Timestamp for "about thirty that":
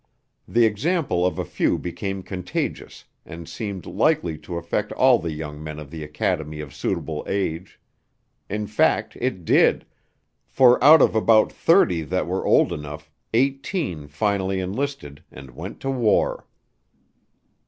11.13-12.25